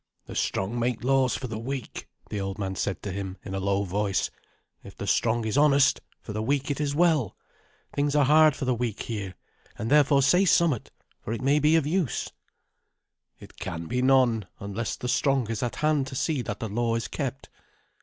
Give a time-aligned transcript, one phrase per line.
[0.25, 3.59] "The strong make laws for the weak," the old man said to him in a
[3.59, 4.31] low voice.
[4.83, 7.35] "If the strong is honest, for the weak it is well.
[7.93, 9.35] Things are hard for the weak here;
[9.77, 10.89] and therefore say somewhat,
[11.23, 12.31] for it may be of use."
[13.39, 16.95] "It can be none, unless the strong is at hand to see that the law
[16.95, 17.49] is kept."